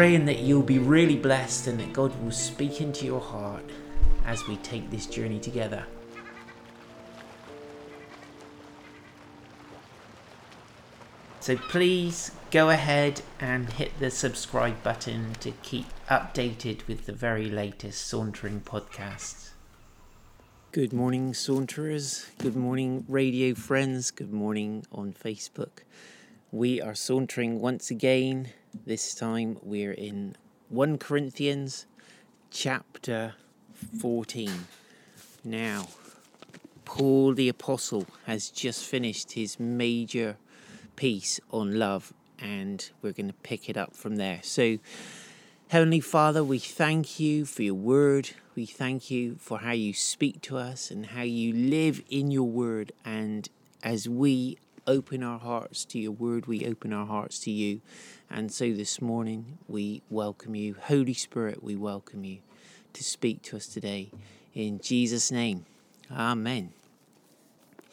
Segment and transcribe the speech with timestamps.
[0.00, 3.62] Praying that you'll be really blessed and that God will speak into your heart
[4.24, 5.84] as we take this journey together.
[11.40, 17.50] So please go ahead and hit the subscribe button to keep updated with the very
[17.50, 19.50] latest Sauntering podcasts.
[20.72, 22.24] Good morning, Saunterers.
[22.38, 24.10] Good morning, radio friends.
[24.10, 25.80] Good morning on Facebook.
[26.50, 28.54] We are sauntering once again.
[28.72, 30.36] This time we're in
[30.68, 31.86] 1 Corinthians
[32.50, 33.34] chapter
[33.98, 34.48] 14.
[35.42, 35.88] Now,
[36.84, 40.36] Paul the Apostle has just finished his major
[40.94, 44.38] piece on love, and we're going to pick it up from there.
[44.44, 44.78] So,
[45.68, 48.30] Heavenly Father, we thank you for your word.
[48.54, 52.48] We thank you for how you speak to us and how you live in your
[52.48, 52.92] word.
[53.04, 53.48] And
[53.82, 57.80] as we open our hearts to your word, we open our hearts to you.
[58.30, 60.76] And so this morning, we welcome you.
[60.80, 62.38] Holy Spirit, we welcome you
[62.92, 64.10] to speak to us today.
[64.54, 65.66] In Jesus' name,
[66.12, 66.72] Amen.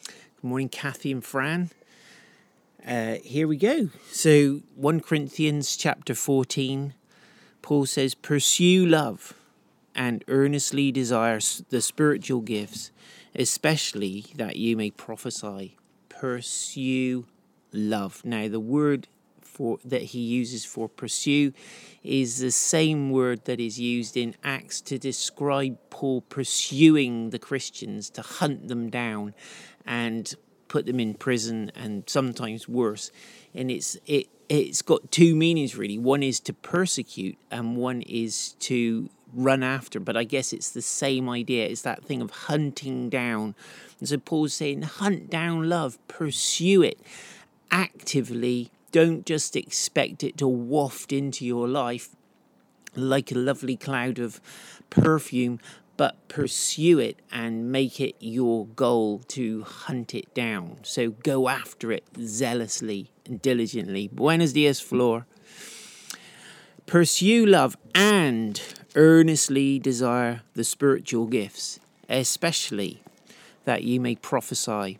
[0.06, 1.70] Good morning, Kathy and Fran.
[2.86, 3.90] Uh, here we go.
[4.10, 6.94] So, 1 Corinthians chapter 14,
[7.62, 9.34] Paul says, Pursue love
[9.94, 12.90] and earnestly desire the spiritual gifts,
[13.34, 15.77] especially that you may prophesy.
[16.18, 17.26] Pursue
[17.72, 18.24] love.
[18.24, 19.06] Now, the word
[19.40, 21.52] for that he uses for pursue
[22.02, 28.10] is the same word that is used in Acts to describe Paul pursuing the Christians
[28.10, 29.34] to hunt them down
[29.86, 30.34] and
[30.68, 33.12] put them in prison and sometimes worse.
[33.54, 35.98] And it's it it's got two meanings really.
[35.98, 40.00] One is to persecute and one is to run after.
[40.00, 41.66] But I guess it's the same idea.
[41.66, 43.54] It's that thing of hunting down.
[44.00, 47.00] And so Paul's saying, hunt down love, pursue it
[47.70, 48.70] actively.
[48.92, 52.10] Don't just expect it to waft into your life
[52.94, 54.40] like a lovely cloud of
[54.90, 55.60] perfume,
[55.96, 60.78] but pursue it and make it your goal to hunt it down.
[60.82, 64.08] So go after it zealously and diligently.
[64.08, 65.26] Buenos dias, Flor.
[66.88, 68.62] Pursue love and
[68.94, 71.78] earnestly desire the spiritual gifts,
[72.08, 73.02] especially
[73.66, 74.98] that you may prophesy.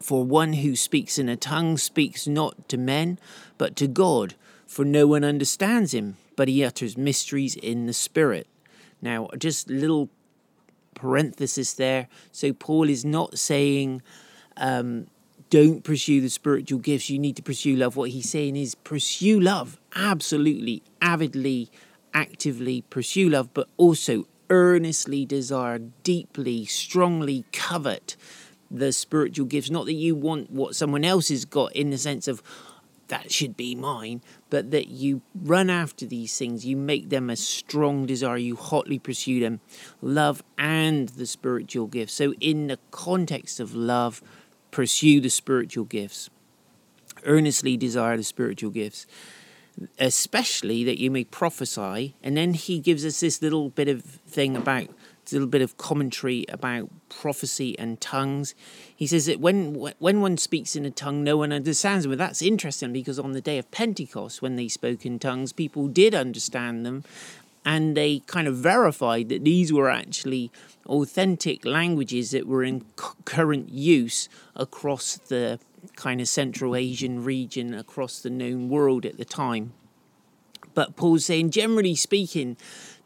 [0.00, 3.20] For one who speaks in a tongue speaks not to men,
[3.56, 4.34] but to God,
[4.66, 8.48] for no one understands him, but he utters mysteries in the Spirit.
[9.00, 10.08] Now, just little
[10.96, 12.08] parenthesis there.
[12.32, 14.02] So, Paul is not saying
[14.56, 15.06] um,
[15.50, 17.96] don't pursue the spiritual gifts, you need to pursue love.
[17.96, 21.70] What he's saying is pursue love, absolutely, avidly,
[22.14, 28.16] actively pursue love, but also earnestly desire, deeply, strongly covet
[28.70, 29.70] the spiritual gifts.
[29.70, 32.42] Not that you want what someone else has got in the sense of,
[33.08, 37.34] that should be mine, but that you run after these things, you make them a
[37.34, 39.60] strong desire, you hotly pursue them,
[40.00, 42.14] love and the spiritual gifts.
[42.14, 44.22] So, in the context of love,
[44.70, 46.30] pursue the spiritual gifts,
[47.24, 49.06] earnestly desire the spiritual gifts,
[49.98, 52.14] especially that you may prophesy.
[52.22, 54.88] And then he gives us this little bit of thing about
[55.32, 58.54] a little bit of commentary about prophecy and tongues.
[58.94, 62.12] He says that when when one speaks in a tongue, no one understands them.
[62.12, 65.88] But that's interesting because on the day of Pentecost, when they spoke in tongues, people
[65.88, 67.04] did understand them,
[67.64, 70.50] and they kind of verified that these were actually
[70.86, 72.84] authentic languages that were in
[73.24, 75.58] current use across the
[75.96, 79.72] kind of Central Asian region, across the known world at the time.
[80.74, 82.56] But Paul's saying, generally speaking,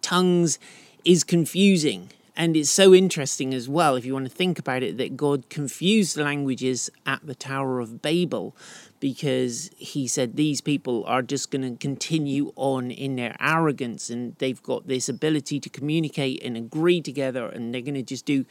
[0.02, 0.58] tongues
[1.04, 2.10] is confusing.
[2.36, 5.48] And it's so interesting as well, if you want to think about it, that God
[5.48, 8.56] confused the languages at the Tower of Babel
[8.98, 14.34] because he said these people are just going to continue on in their arrogance and
[14.38, 18.44] they've got this ability to communicate and agree together and they're going to just do.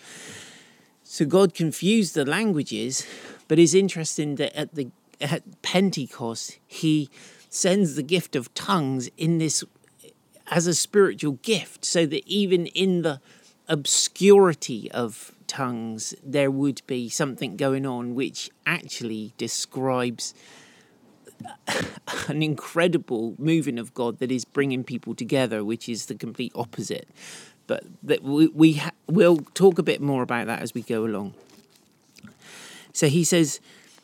[1.03, 3.06] So God confused the languages,
[3.50, 7.09] but it's interesting that at the at Pentecost, he
[7.50, 9.63] sends the gift of tongues in this
[10.47, 13.21] as a spiritual gift, so that even in the
[13.68, 20.33] obscurity of tongues, there would be something going on which actually describes
[22.27, 27.07] an incredible moving of God that is bringing people together, which is the complete opposite.
[27.68, 31.06] But that we, we ha- we'll talk a bit more about that as we go
[31.06, 31.33] along.
[32.92, 33.59] So he says,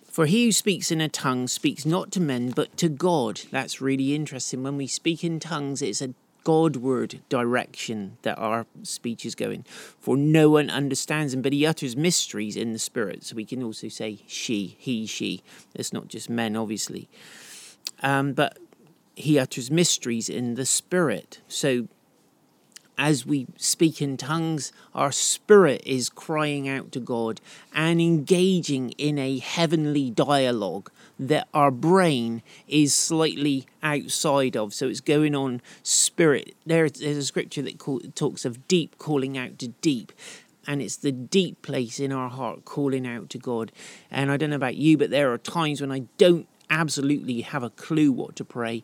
[0.10, 3.42] For he who speaks in a tongue speaks not to men, but to God.
[3.52, 4.64] That's really interesting.
[4.64, 6.14] When we speak in tongues, it's a
[6.50, 9.66] Godward direction that our speech is going.
[10.00, 13.24] For no one understands him, but he utters mysteries in the spirit.
[13.24, 15.44] So we can also say she, he, she.
[15.76, 17.08] It's not just men, obviously.
[18.02, 18.58] Um, but
[19.16, 21.40] he utters mysteries in the spirit.
[21.48, 21.88] So
[22.98, 27.42] as we speak in tongues, our spirit is crying out to God
[27.76, 34.74] and engaging in a heavenly dialogue that our brain is slightly outside of.
[34.74, 36.56] So it's going on spirit.
[36.66, 40.12] There, there's a scripture that call, talks of deep calling out to deep.
[40.66, 43.72] And it's the deep place in our heart calling out to God.
[44.10, 47.64] And I don't know about you, but there are times when I don't absolutely have
[47.64, 48.84] a clue what to pray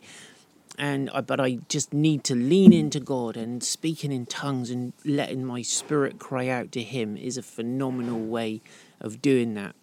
[0.77, 5.45] and but I just need to lean into God and speaking in tongues and letting
[5.45, 8.61] my spirit cry out to Him is a phenomenal way
[8.99, 9.75] of doing that.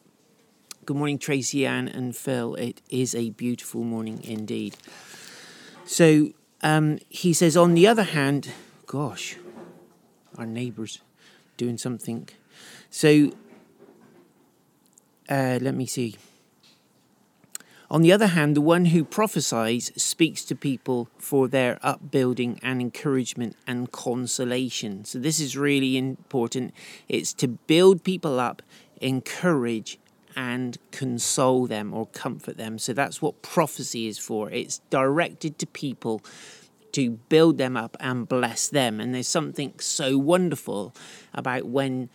[0.85, 2.57] Good morning, Tracy Ann and Phil.
[2.57, 4.77] It is a beautiful morning indeed.
[5.85, 6.31] So
[6.61, 8.51] um, he says, on the other hand,
[8.87, 9.37] gosh,
[10.37, 10.99] our neighbours
[11.57, 12.29] doing something.
[12.91, 13.31] So
[15.29, 16.17] uh, let me see.
[17.89, 22.81] On the other hand, the one who prophesies speaks to people for their upbuilding and
[22.81, 25.05] encouragement and consolation.
[25.05, 26.75] So, this is really important.
[27.07, 28.63] It's to build people up,
[29.01, 29.99] encourage,
[30.37, 32.79] and console them or comfort them.
[32.79, 34.51] So, that's what prophecy is for.
[34.51, 36.23] It's directed to people
[36.93, 39.01] to build them up and bless them.
[39.01, 40.95] And there's something so wonderful
[41.33, 42.11] about when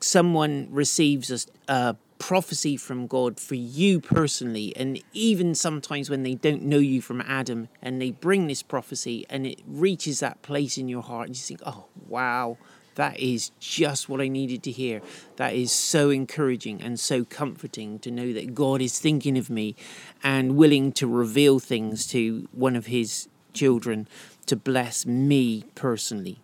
[0.00, 1.30] someone receives
[1.68, 4.72] a, a prophecy from God for you personally.
[4.76, 9.26] And even sometimes when they don't know you from Adam and they bring this prophecy
[9.28, 12.58] and it reaches that place in your heart, and you think, oh, wow,
[12.94, 15.00] that is just what I needed to hear.
[15.36, 19.74] That is so encouraging and so comforting to know that God is thinking of me
[20.22, 24.08] and willing to reveal things to one of his children
[24.46, 26.38] to bless me personally.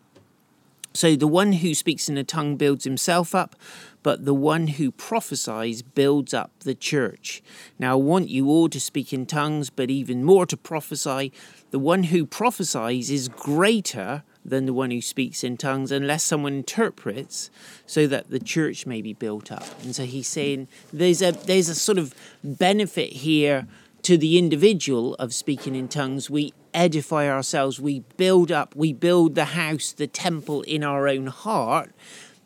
[0.95, 3.55] So the one who speaks in a tongue builds himself up,
[4.03, 7.43] but the one who prophesies builds up the church.
[7.79, 11.33] Now, I want you all to speak in tongues, but even more to prophesy.
[11.71, 16.55] The one who prophesies is greater than the one who speaks in tongues, unless someone
[16.55, 17.51] interprets,
[17.87, 19.67] so that the church may be built up.
[19.83, 23.67] And so he's saying there's a there's a sort of benefit here
[24.03, 26.31] to the individual of speaking in tongues.
[26.31, 31.27] We edify ourselves, we build up, we build the house, the temple in our own
[31.27, 31.93] heart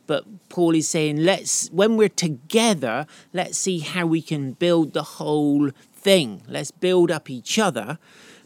[0.07, 5.03] but Paul is saying, let's, when we're together, let's see how we can build the
[5.03, 6.43] whole thing.
[6.49, 7.99] Let's build up each other.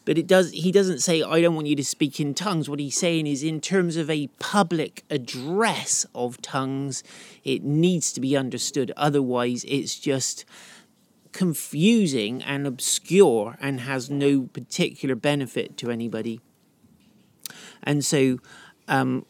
[0.07, 2.71] But it does, he doesn't say, I don't want you to speak in tongues.
[2.71, 7.03] What he's saying is, in terms of a public address of tongues,
[7.43, 8.93] it needs to be understood.
[8.97, 10.45] Otherwise, it's just
[11.33, 16.41] confusing and obscure and has no particular benefit to anybody.
[17.83, 18.39] And so,
[18.87, 19.27] um,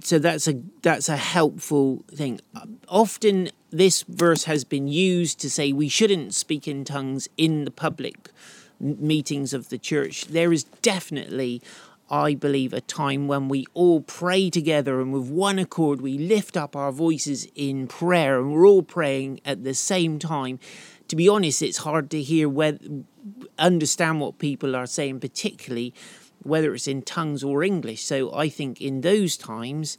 [0.00, 2.40] so that's a that's a helpful thing.
[2.88, 7.70] Often this verse has been used to say we shouldn't speak in tongues in the
[7.70, 8.30] public
[8.80, 10.26] meetings of the church.
[10.26, 11.62] There is definitely
[12.10, 16.56] I believe, a time when we all pray together and with one accord we lift
[16.56, 20.58] up our voices in prayer and we're all praying at the same time.
[21.08, 22.78] To be honest, it's hard to hear whether,
[23.58, 25.94] understand what people are saying, particularly
[26.42, 28.02] whether it's in tongues or English.
[28.04, 29.96] So I think in those times,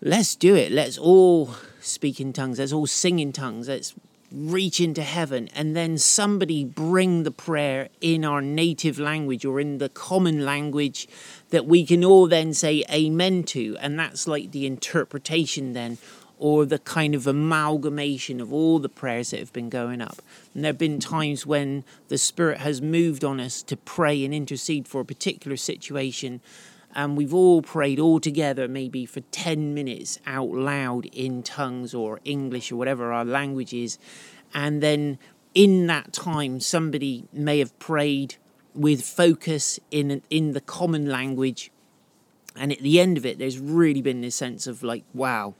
[0.00, 0.72] let's do it.
[0.72, 2.58] Let's all speak in tongues.
[2.58, 3.68] Let's all sing in tongues.
[3.68, 3.94] Let's
[4.32, 9.78] reach into heaven and then somebody bring the prayer in our native language or in
[9.78, 11.08] the common language
[11.50, 15.98] that we can all then say amen to and that's like the interpretation then
[16.38, 20.20] or the kind of amalgamation of all the prayers that have been going up.
[20.54, 24.34] And there have been times when the Spirit has moved on us to pray and
[24.34, 26.40] intercede for a particular situation,
[26.96, 32.20] and we've all prayed all together, maybe for 10 minutes out loud in tongues or
[32.24, 33.98] English or whatever our language is.
[34.54, 35.18] And then
[35.54, 38.36] in that time, somebody may have prayed
[38.74, 41.70] with focus in, in the common language.
[42.56, 45.54] And at the end of it, there's really been this sense of like, wow,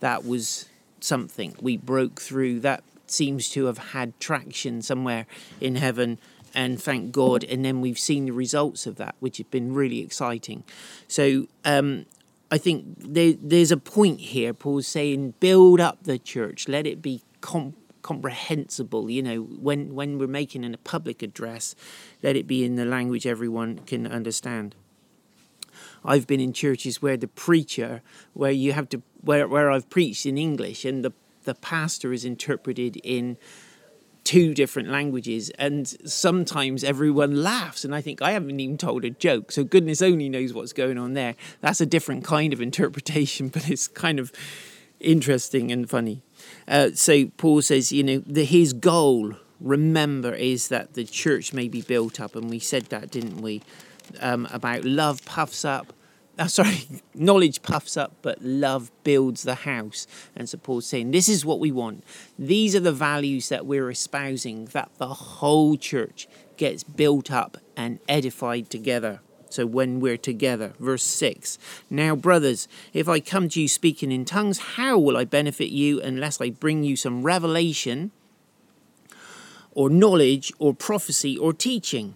[0.00, 1.54] that was something.
[1.60, 2.60] We broke through.
[2.60, 5.26] That seems to have had traction somewhere
[5.60, 6.18] in heaven,
[6.58, 7.44] and thank God.
[7.44, 10.64] And then we've seen the results of that, which have been really exciting.
[11.06, 12.06] So, um,
[12.50, 14.52] I think there, there's a point here.
[14.52, 19.08] Paul's saying, build up the church, let it be com- comprehensible.
[19.08, 21.76] You know, when when we're making a public address,
[22.24, 24.74] let it be in the language everyone can understand.
[26.04, 30.26] I've been in churches where the preacher, where you have to, where where I've preached
[30.26, 31.12] in English, and the
[31.44, 33.36] the pastor is interpreted in
[34.28, 39.08] two different languages and sometimes everyone laughs and i think i haven't even told a
[39.08, 41.34] joke so goodness only knows what's going on there.
[41.62, 44.30] That's a different kind of interpretation but it's kind of
[45.00, 46.20] interesting and funny.
[46.66, 49.32] Uh, so paul says you know his goal
[49.62, 53.62] remember is that the church may be built up and we said that didn't we?
[54.20, 55.94] Um, about love puffs up
[56.38, 60.06] uh, sorry, knowledge puffs up, but love builds the house.
[60.36, 62.04] And so Paul's saying, this is what we want.
[62.38, 67.98] These are the values that we're espousing, that the whole church gets built up and
[68.08, 69.20] edified together.
[69.50, 74.24] So when we're together, verse 6 Now, brothers, if I come to you speaking in
[74.24, 78.10] tongues, how will I benefit you unless I bring you some revelation
[79.72, 82.14] or knowledge or prophecy or teaching?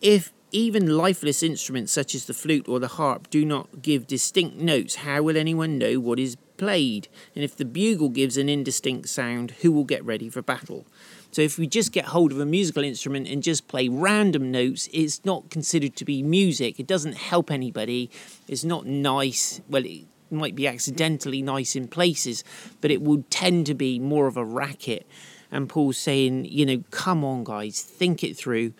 [0.00, 4.56] If even lifeless instruments such as the flute or the harp do not give distinct
[4.56, 4.96] notes.
[4.96, 7.08] How will anyone know what is played?
[7.34, 10.86] And if the bugle gives an indistinct sound, who will get ready for battle?
[11.32, 14.88] So if we just get hold of a musical instrument and just play random notes,
[14.92, 16.80] it's not considered to be music.
[16.80, 18.10] It doesn't help anybody.
[18.48, 19.60] It's not nice.
[19.68, 22.42] Well, it might be accidentally nice in places,
[22.80, 25.06] but it would tend to be more of a racket.
[25.52, 28.72] And Paul's saying, you know, come on, guys, think it through.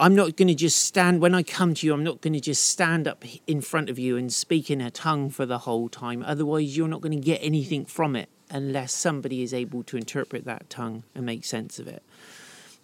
[0.00, 2.40] I'm not going to just stand, when I come to you, I'm not going to
[2.40, 5.90] just stand up in front of you and speak in a tongue for the whole
[5.90, 6.24] time.
[6.26, 10.46] Otherwise, you're not going to get anything from it unless somebody is able to interpret
[10.46, 12.02] that tongue and make sense of it.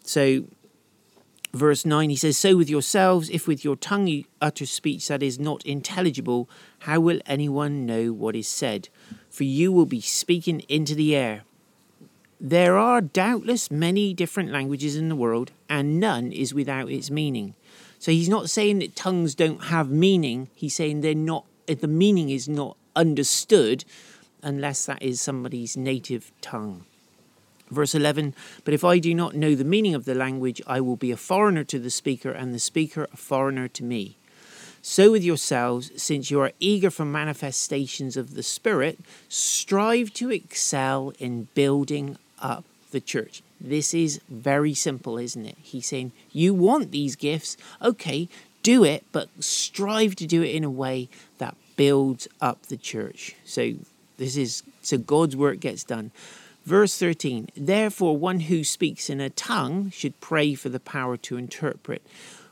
[0.04, 0.44] So,
[1.54, 5.22] verse 9, he says, So with yourselves, if with your tongue you utter speech that
[5.22, 8.90] is not intelligible, how will anyone know what is said?
[9.30, 11.44] For you will be speaking into the air.
[12.38, 17.54] There are doubtless many different languages in the world, and none is without its meaning.
[17.98, 22.28] So he's not saying that tongues don't have meaning, he's saying they're not, the meaning
[22.28, 23.86] is not understood
[24.42, 26.84] unless that is somebody's native tongue.
[27.70, 30.96] Verse 11 But if I do not know the meaning of the language, I will
[30.96, 34.18] be a foreigner to the speaker, and the speaker a foreigner to me.
[34.82, 41.12] So with yourselves, since you are eager for manifestations of the Spirit, strive to excel
[41.18, 43.42] in building up the church.
[43.60, 45.56] This is very simple, isn't it?
[45.62, 48.28] He's saying, You want these gifts, okay,
[48.62, 53.36] do it, but strive to do it in a way that builds up the church.
[53.44, 53.74] So
[54.16, 56.10] this is so God's work gets done.
[56.64, 61.36] Verse 13 Therefore, one who speaks in a tongue should pray for the power to
[61.36, 62.02] interpret.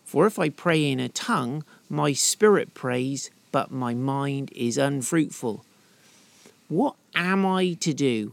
[0.05, 5.65] For if I pray in a tongue, my spirit prays, but my mind is unfruitful.
[6.69, 8.33] What am I to do?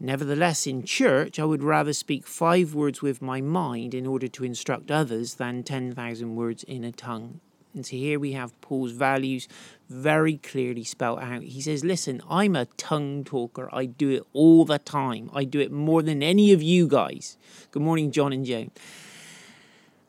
[0.00, 4.44] Nevertheless, in church, I would rather speak five words with my mind in order to
[4.44, 7.40] instruct others than 10,000 words in a tongue.
[7.74, 9.48] And so here we have Paul's values
[9.88, 11.42] very clearly spelled out.
[11.42, 13.68] He says, Listen, I'm a tongue talker.
[13.72, 15.30] I do it all the time.
[15.34, 17.36] I do it more than any of you guys.
[17.72, 18.70] Good morning, John and Joan.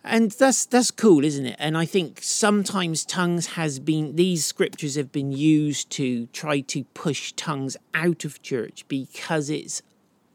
[0.08, 1.56] And that's that's cool, isn't it?
[1.58, 6.84] And I think sometimes tongues has been these scriptures have been used to try to
[6.94, 9.82] push tongues out of church because it's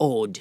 [0.00, 0.40] odd.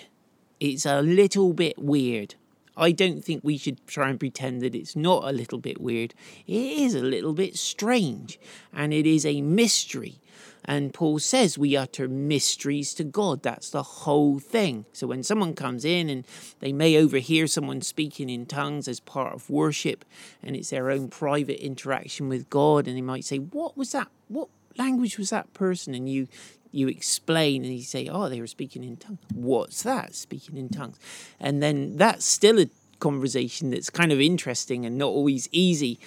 [0.59, 2.33] It's a little bit weird.
[2.75, 6.15] I don't think we should try and pretend that it's not a little bit weird.
[6.47, 8.39] It is a little bit strange
[8.73, 10.19] and it is a mystery.
[10.65, 13.43] And Paul says we utter mysteries to God.
[13.43, 14.85] That's the whole thing.
[14.93, 16.25] So when someone comes in and
[16.59, 20.05] they may overhear someone speaking in tongues as part of worship,
[20.43, 24.09] and it's their own private interaction with God, and they might say, What was that?
[24.27, 25.93] What language was that person?
[25.93, 26.27] And you
[26.71, 29.19] you explain and you say, Oh, they were speaking in tongues.
[29.33, 30.15] What's that?
[30.15, 30.99] Speaking in tongues.
[31.39, 35.99] And then that's still a conversation that's kind of interesting and not always easy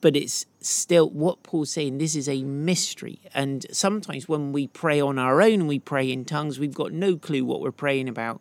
[0.00, 1.98] but it's still what Paul's saying.
[1.98, 3.20] This is a mystery.
[3.34, 7.16] And sometimes when we pray on our own we pray in tongues, we've got no
[7.16, 8.40] clue what we're praying about.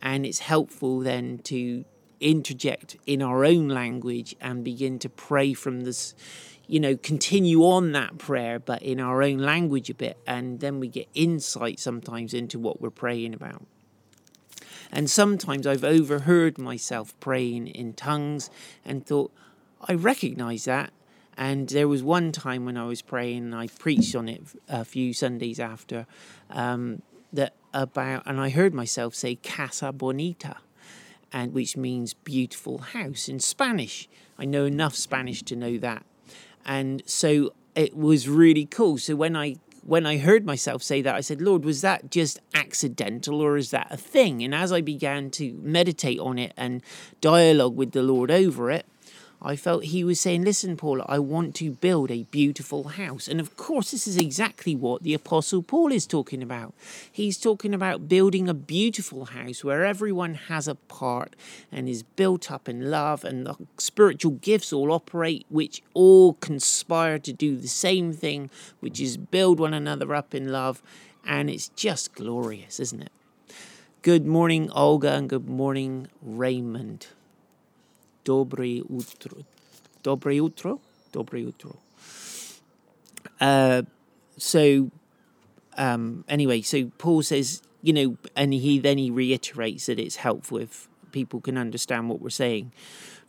[0.00, 1.84] And it's helpful then to
[2.20, 6.14] interject in our own language and begin to pray from this,
[6.66, 10.16] you know, continue on that prayer, but in our own language a bit.
[10.26, 13.66] And then we get insight sometimes into what we're praying about.
[14.90, 18.48] And sometimes I've overheard myself praying in tongues
[18.84, 19.32] and thought,
[19.88, 20.92] I recognize that.
[21.36, 24.84] And there was one time when I was praying, and I preached on it a
[24.84, 26.06] few Sundays after,
[26.50, 30.58] um, that about, and I heard myself say Casa Bonita,
[31.32, 34.08] and which means beautiful house in Spanish.
[34.38, 36.06] I know enough Spanish to know that
[36.64, 38.98] and so it was really cool.
[38.98, 42.40] So when I when I heard myself say that, I said, Lord, was that just
[42.54, 44.42] accidental or is that a thing?
[44.42, 46.82] And as I began to meditate on it and
[47.20, 48.86] dialogue with the Lord over it,
[49.46, 53.28] I felt he was saying, Listen, Paul, I want to build a beautiful house.
[53.28, 56.72] And of course, this is exactly what the Apostle Paul is talking about.
[57.12, 61.36] He's talking about building a beautiful house where everyone has a part
[61.70, 67.18] and is built up in love, and the spiritual gifts all operate, which all conspire
[67.18, 68.48] to do the same thing,
[68.80, 70.82] which is build one another up in love.
[71.26, 73.12] And it's just glorious, isn't it?
[74.00, 77.08] Good morning, Olga, and good morning, Raymond.
[78.24, 79.44] Dobry utro.
[80.02, 80.80] Dobry utro?
[81.12, 81.76] Dobry utro.
[83.40, 83.82] Uh,
[84.36, 84.90] so,
[85.76, 90.58] um, anyway, so Paul says, you know, and he then he reiterates that it's helpful
[90.58, 92.72] if people can understand what we're saying.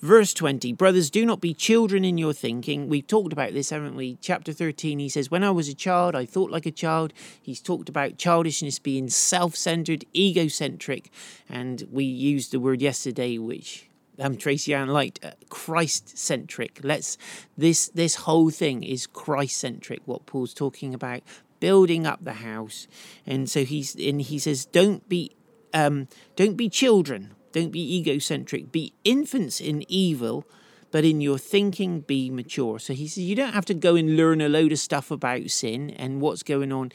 [0.02, 2.90] Verse 20, brothers, do not be children in your thinking.
[2.90, 4.18] We've talked about this, haven't we?
[4.22, 7.14] Chapter 13, he says, When I was a child, I thought like a child.
[7.42, 11.10] He's talked about childishness being self centered, egocentric,
[11.50, 16.80] and we used the word yesterday, which um, Tracy Ann liked uh, Christ centric.
[16.84, 17.18] Let's
[17.58, 20.02] this this whole thing is Christ centric.
[20.06, 21.22] What Paul's talking about,
[21.60, 22.88] building up the house,
[23.26, 25.32] and so he's and he says, don't be
[25.74, 30.46] um, don't be children, don't be egocentric, be infants in evil,
[30.92, 32.80] but in your thinking be mature.
[32.80, 35.50] So he says you don't have to go and learn a load of stuff about
[35.50, 36.92] sin and what's going on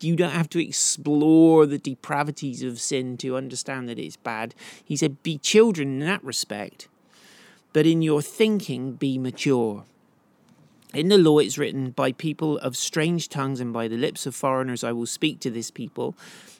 [0.00, 4.54] you don't have to explore the depravities of sin to understand that it's bad.
[4.84, 6.88] He said, Be children in that respect,
[7.72, 9.84] but in your thinking, be mature.
[10.92, 14.34] In the law, it's written, By people of strange tongues and by the lips of
[14.34, 16.16] foreigners I will speak to this people,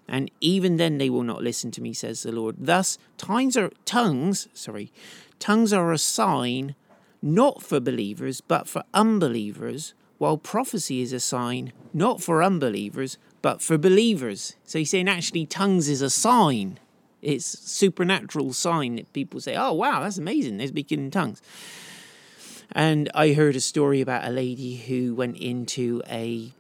[0.08, 2.56] and even then they will not listen to me, says the Lord.
[2.58, 4.92] Thus, tongues are tongues, sorry,
[5.40, 6.76] tongues are a sign
[7.20, 13.62] not for believers, but for unbelievers while prophecy is a sign not for unbelievers, but
[13.62, 14.54] for believers.
[14.64, 16.78] So he's saying actually tongues is a sign.
[17.22, 21.40] It's supernatural sign that people say, oh wow, that's amazing, they're speaking in tongues.
[22.72, 26.52] And I heard a story about a lady who went into a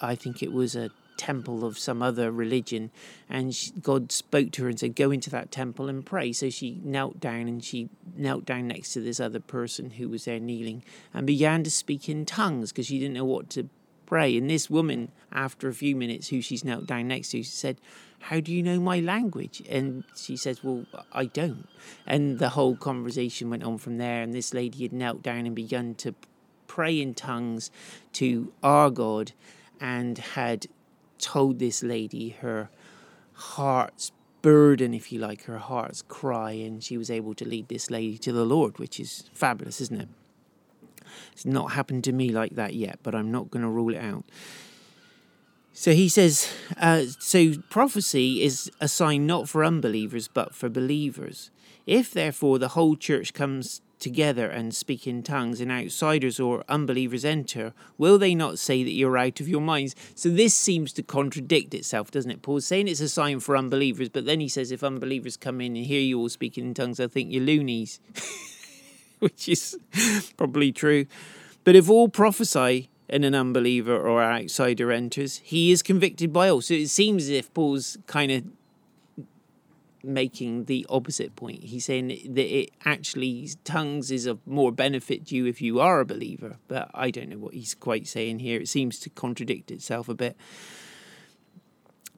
[0.00, 2.90] I think it was a temple of some other religion,
[3.28, 6.50] and she, God spoke to her and said, "Go into that temple and pray." So
[6.50, 10.40] she knelt down, and she knelt down next to this other person who was there
[10.40, 13.68] kneeling, and began to speak in tongues because she didn't know what to
[14.06, 14.36] pray.
[14.36, 17.78] And this woman, after a few minutes, who she's knelt down next to, said,
[18.22, 19.62] how do you know my language?
[19.68, 21.68] And she says, Well, I don't.
[22.06, 24.22] And the whole conversation went on from there.
[24.22, 26.14] And this lady had knelt down and begun to
[26.68, 27.70] pray in tongues
[28.14, 29.32] to our God
[29.80, 30.66] and had
[31.22, 32.68] told this lady her
[33.32, 37.90] heart's burden, if you like, her heart's cry, and she was able to lead this
[37.90, 40.08] lady to the Lord, which is fabulous, isn't it?
[41.32, 43.98] It's not happened to me like that yet, but I'm not going to rule it
[43.98, 44.24] out.
[45.72, 51.50] So he says, uh, so prophecy is a sign not for unbelievers, but for believers.
[51.86, 57.24] If therefore the whole church comes together and speak in tongues, and outsiders or unbelievers
[57.24, 59.94] enter, will they not say that you're out of your minds?
[60.14, 62.42] So this seems to contradict itself, doesn't it?
[62.42, 65.76] Paul's saying it's a sign for unbelievers, but then he says if unbelievers come in
[65.76, 68.00] and hear you all speaking in tongues, they'll think you're loonies,
[69.20, 69.78] which is
[70.36, 71.06] probably true.
[71.64, 76.62] But if all prophesy, and an unbeliever or outsider enters, he is convicted by all.
[76.62, 78.44] So it seems as if Paul's kind of
[80.02, 81.64] making the opposite point.
[81.64, 86.00] He's saying that it actually tongues is of more benefit to you if you are
[86.00, 86.56] a believer.
[86.68, 88.60] But I don't know what he's quite saying here.
[88.60, 90.36] It seems to contradict itself a bit.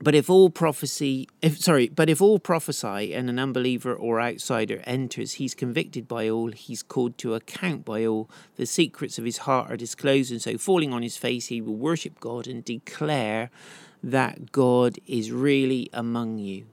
[0.03, 4.83] But if all prophecy, if sorry, but if all prophesy and an unbeliever or outsider
[4.85, 8.29] enters, he's convicted by all, he's called to account by all.
[8.57, 11.77] The secrets of his heart are disclosed, and so falling on his face, he will
[11.77, 13.51] worship God and declare
[14.03, 16.67] that God is really among you.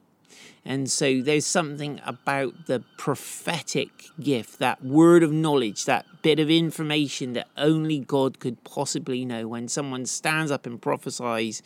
[0.64, 3.90] And so there's something about the prophetic
[4.20, 9.48] gift, that word of knowledge, that bit of information that only God could possibly know.
[9.48, 11.64] When someone stands up and prophesies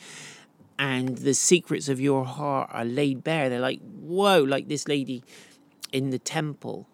[0.80, 5.24] and the secrets of your heart are laid bare, they're like, whoa, like this lady
[5.92, 6.88] in the temple.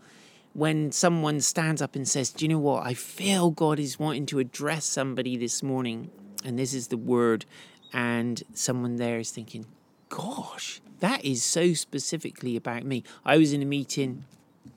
[0.54, 2.86] when someone stands up and says, Do you know what?
[2.86, 6.12] I feel God is wanting to address somebody this morning,
[6.44, 7.46] and this is the word,
[7.94, 9.66] and someone there is thinking,
[10.12, 13.04] Gosh, that is so specifically about me.
[13.24, 14.26] I was in a meeting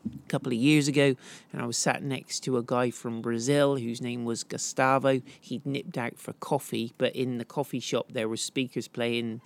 [0.06, 1.16] a couple of years ago,
[1.52, 5.22] and I was sat next to a guy from Brazil whose name was Gustavo.
[5.40, 9.40] He'd nipped out for coffee, but in the coffee shop there were speakers playing,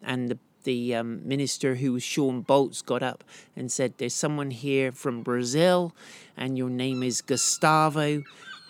[0.00, 3.24] and the the um, minister who was Shawn Bolz got up
[3.56, 5.92] and said, "There's someone here from Brazil,
[6.36, 8.22] and your name is Gustavo,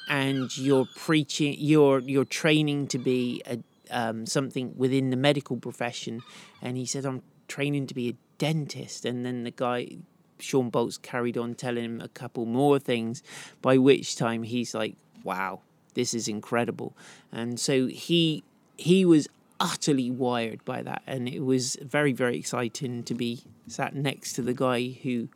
[0.09, 3.59] and you're preaching, you're you're training to be a
[3.93, 6.23] um, something within the medical profession."
[6.61, 9.99] And he said, "I'm training to be a dentist." And then the guy,
[10.39, 13.23] Shawn Bolz, carried on telling him a couple more things.
[13.61, 15.61] By which time he's like, "Wow,
[15.95, 16.97] this is incredible!"
[17.31, 18.43] And so he
[18.77, 19.29] he was
[19.63, 21.03] utterly wired by that.
[21.07, 25.29] And it was very, very exciting to be sat next to the guy who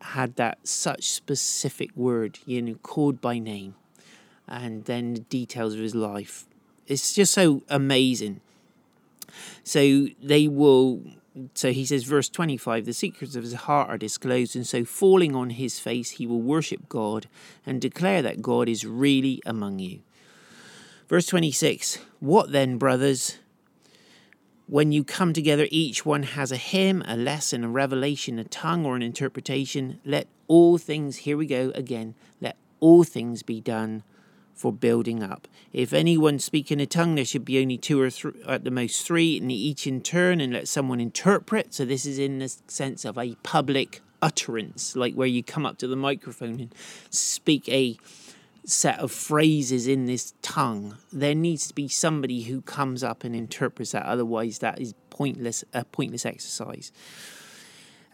[0.00, 3.74] had that such specific word, you know, called by name,
[4.48, 6.46] and then the details of his life.
[6.86, 8.40] It's just so amazing.
[9.62, 11.02] So they will.
[11.54, 15.34] So he says, verse 25, the secrets of his heart are disclosed, and so falling
[15.34, 17.26] on his face, he will worship God
[17.66, 20.00] and declare that God is really among you.
[21.08, 23.38] Verse 26 What then, brothers?
[24.66, 28.86] When you come together, each one has a hymn, a lesson, a revelation, a tongue,
[28.86, 30.00] or an interpretation.
[30.06, 34.04] Let all things, here we go again, let all things be done
[34.54, 35.48] for building up.
[35.72, 38.70] If anyone speak in a tongue, there should be only two or three, at the
[38.70, 41.74] most three, and each in turn, and let someone interpret.
[41.74, 45.78] So this is in the sense of a public utterance, like where you come up
[45.78, 46.74] to the microphone and
[47.10, 47.98] speak a
[48.64, 50.96] set of phrases in this tongue.
[51.12, 54.06] There needs to be somebody who comes up and interprets that.
[54.06, 56.90] Otherwise, that is pointless a pointless exercise.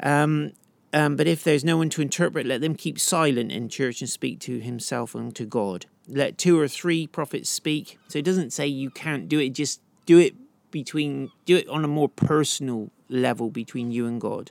[0.03, 0.53] Um,
[0.93, 4.11] um, but if there's no one to interpret, let them keep silent in church and
[4.11, 5.87] speak to himself and to God.
[6.09, 7.99] Let two or three prophets speak.
[8.09, 9.51] So it doesn't say you can't do it.
[9.51, 10.35] Just do it
[10.71, 14.51] between do it on a more personal level between you and God.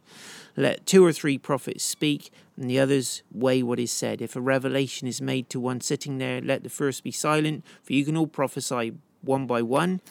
[0.56, 4.21] Let two or three prophets speak, and the others weigh what is said.
[4.21, 7.93] If a revelation is made to one sitting there, let the first be silent, for
[7.93, 10.02] you can all prophesy one by one,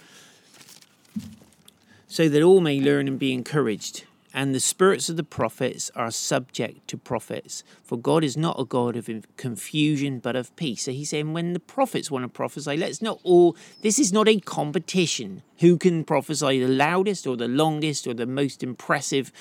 [2.07, 4.05] so that all may learn and be encouraged.
[4.39, 7.65] And the spirits of the prophets are subject to prophets.
[7.83, 10.85] For God is not a God of confusion, but of peace.
[10.85, 14.29] So he's saying when the prophets want to prophesy, let's not all, this is not
[14.29, 15.43] a competition.
[15.59, 19.33] Who can prophesy the loudest or the longest or the most impressive,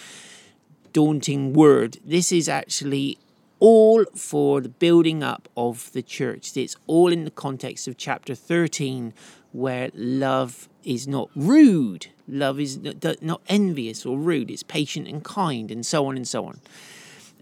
[0.93, 1.99] daunting word?
[2.03, 3.19] This is actually
[3.59, 6.57] all for the building up of the church.
[6.57, 9.13] It's all in the context of chapter 13,
[9.57, 12.79] where love is not rude, love is
[13.21, 16.61] not envious or rude, it's patient and kind, and so on and so on.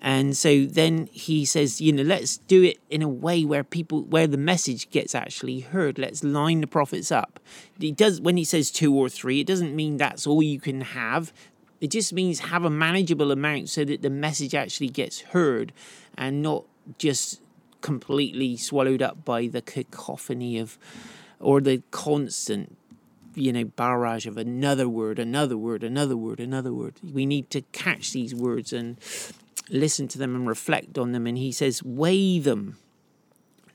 [0.01, 4.03] And so then he says, you know, let's do it in a way where people,
[4.03, 5.97] where the message gets actually heard.
[5.97, 7.39] Let's line the prophets up.
[7.79, 10.81] He does when he says two or three, it doesn't mean that's all you can
[10.81, 11.33] have.
[11.81, 15.73] It just means have a manageable amount so that the message actually gets heard
[16.17, 16.65] and not
[16.97, 17.41] just
[17.81, 20.77] completely swallowed up by the cacophony of
[21.39, 22.77] or the constant
[23.35, 26.95] you know barrage of another word another word another word another word.
[27.03, 28.97] We need to catch these words and
[29.69, 31.27] listen to them and reflect on them.
[31.27, 32.77] And he says weigh them.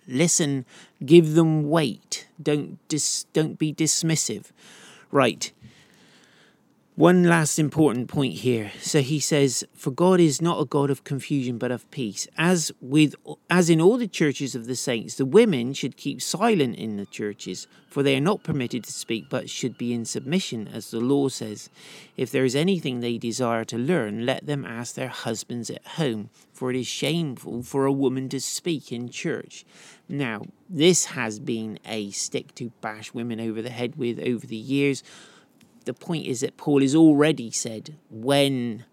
[0.08, 0.64] Listen.
[1.04, 2.26] Give them weight.
[2.42, 4.46] Don't dis- don't be dismissive.
[5.10, 5.52] Right
[7.00, 8.70] one last important point here.
[8.78, 12.72] So he says, "For God is not a God of confusion, but of peace." As
[12.78, 13.14] with
[13.48, 17.06] as in all the churches of the saints, the women should keep silent in the
[17.06, 21.00] churches, for they are not permitted to speak, but should be in submission, as the
[21.00, 21.70] law says.
[22.18, 26.28] If there is anything they desire to learn, let them ask their husbands at home,
[26.52, 29.64] for it is shameful for a woman to speak in church.
[30.06, 34.54] Now, this has been a stick to bash women over the head with over the
[34.54, 35.02] years
[35.84, 38.84] the point is that Paul has already said when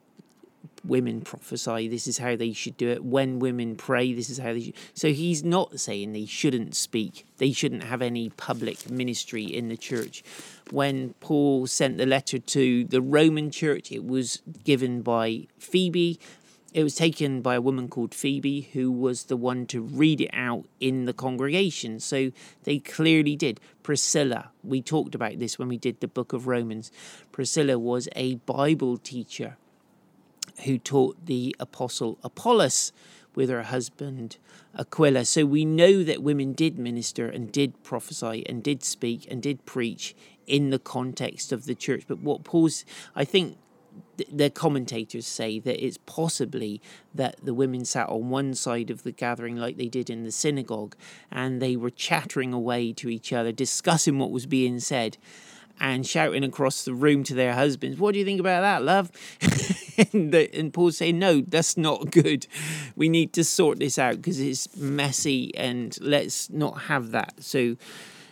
[0.88, 3.04] women prophesy, this is how they should do it.
[3.04, 4.76] When women pray, this is how they should.
[4.93, 9.78] So he's not saying they shouldn't speak, they shouldn't have any public ministry in the
[9.78, 10.23] church.
[10.71, 16.19] When Paul sent the letter to the Roman church, it was given by Phoebe
[16.73, 20.30] it was taken by a woman called Phoebe, who was the one to read it
[20.34, 21.99] out in the congregation.
[21.99, 22.32] So
[22.63, 23.60] they clearly did.
[23.84, 26.91] Priscilla, we talked about this when we did the book of Romans.
[27.32, 29.58] Priscilla was a Bible teacher
[30.65, 32.91] who taught the apostle Apollos
[33.34, 34.38] with her husband
[34.77, 35.25] Aquila.
[35.25, 39.65] So we know that women did minister and did prophesy and did speak and did
[39.65, 40.15] preach
[40.47, 42.06] in the context of the church.
[42.08, 42.84] But what Paul's,
[43.15, 43.58] I think,
[44.32, 46.82] the commentators say that it's possibly
[47.14, 50.32] that the women sat on one side of the gathering like they did in the
[50.32, 50.96] synagogue
[51.32, 55.18] and they were chattering away to each other discussing what was being said
[55.80, 59.12] and shouting across the room to their husbands what do you think about that love?
[60.14, 62.46] And, the, and paul's saying no that's not good.
[62.96, 67.34] We need to sort this out because it's messy and let's not have that.
[67.40, 67.78] So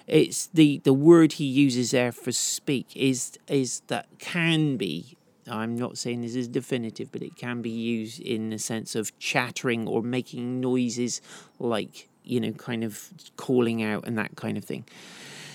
[0.08, 5.15] it's the the word he uses there for speak is is that can be
[5.50, 9.18] I'm not saying this is definitive, but it can be used in the sense of
[9.20, 11.22] chattering or making noises
[11.60, 14.86] like, you know, kind of calling out and that kind of thing.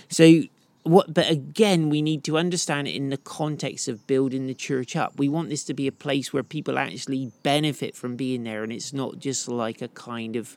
[0.09, 0.43] So,
[0.83, 4.97] what, but again, we need to understand it in the context of building the church
[4.97, 5.19] up.
[5.19, 8.73] We want this to be a place where people actually benefit from being there, and
[8.73, 10.57] it's not just like a kind of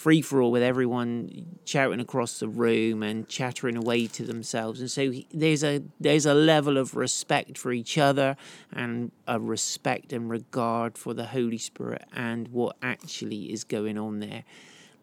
[0.00, 4.80] free for all with everyone shouting across the room and chattering away to themselves.
[4.80, 8.34] And so there's a there's a level of respect for each other
[8.72, 14.20] and a respect and regard for the Holy Spirit and what actually is going on
[14.20, 14.44] there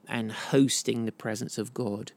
[0.07, 2.11] and hosting the presence of God.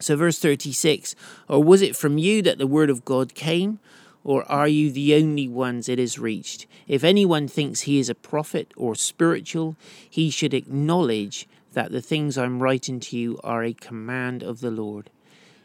[0.00, 1.14] So verse 36,
[1.48, 3.78] or was it from you that the word of God came?
[4.26, 6.66] Or are you the only ones it has reached?
[6.88, 9.76] If anyone thinks he is a prophet or spiritual,
[10.08, 14.70] he should acknowledge that the things I'm writing to you are a command of the
[14.70, 15.10] Lord.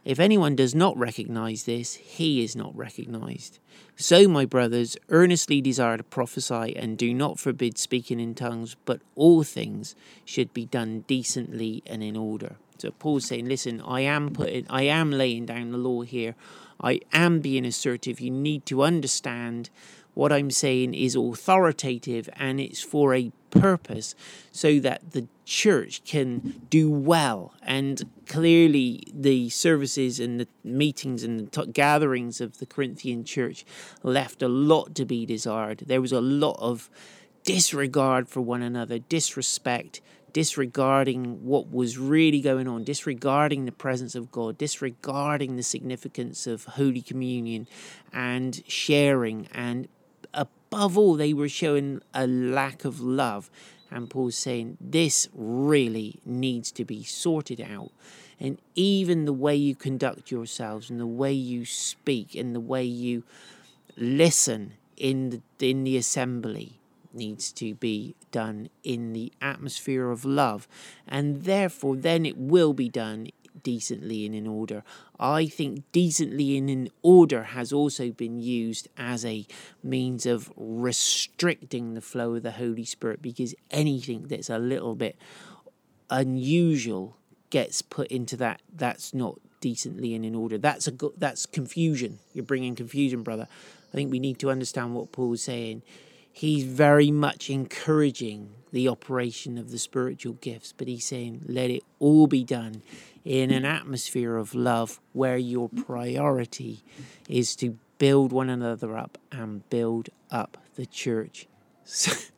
[0.06, 3.60] If anyone does not recognize this, he is not recognized.
[3.96, 9.02] So, my brothers, earnestly desire to prophesy and do not forbid speaking in tongues, but
[9.16, 9.96] all things
[10.26, 12.56] should be done decently and in order.
[12.80, 16.36] So Paul's saying, listen, I am putting I am laying down the law here.
[16.82, 18.22] I am being assertive.
[18.22, 19.70] You need to understand
[20.20, 24.16] what I'm saying is authoritative and it's for a purpose
[24.52, 27.54] so that the church can do well.
[27.62, 33.64] And clearly, the services and the meetings and the t- gatherings of the Corinthian church
[34.04, 35.84] left a lot to be desired.
[35.88, 36.90] There was a lot of
[37.46, 40.02] disregard for one another, disrespect,
[40.34, 46.66] disregarding what was really going on, disregarding the presence of God, disregarding the significance of
[46.66, 47.68] Holy Communion
[48.12, 49.88] and sharing and
[50.72, 53.50] above all, they were showing a lack of love.
[53.92, 57.92] And Paul's saying this really needs to be sorted out.
[58.40, 62.84] And even the way you conduct yourselves and the way you speak and the way
[62.84, 63.24] you
[63.98, 66.80] listen in the, in the assembly
[67.12, 70.68] needs to be done in the atmosphere of love.
[71.08, 73.30] And therefore, then it will be done
[73.64, 74.84] decently and in order.
[75.20, 79.46] I think decently and in order has also been used as a
[79.84, 85.18] means of restricting the flow of the Holy Spirit because anything that's a little bit
[86.10, 87.18] unusual
[87.50, 90.58] gets put into that that's not decently and in order.
[90.58, 92.20] That's a that's confusion.
[92.34, 93.48] You're bringing confusion brother.
[93.92, 95.82] I think we need to understand what paul's saying.
[96.32, 101.84] He's very much encouraging the operation of the spiritual gifts but he's saying let it
[102.00, 102.82] all be done
[103.26, 106.84] in an atmosphere of love where your priority
[107.28, 111.48] is to build one another up and build up the church.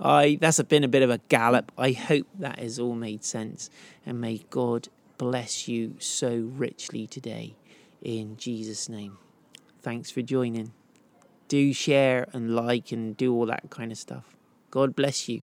[0.00, 1.72] I that's been a bit of a gallop.
[1.78, 3.70] I hope that has all made sense
[4.04, 7.54] and may God bless you so richly today
[8.02, 9.18] in Jesus name.
[9.80, 10.72] Thanks for joining.
[11.48, 14.35] Do share and like and do all that kind of stuff.
[14.76, 15.34] God bless you.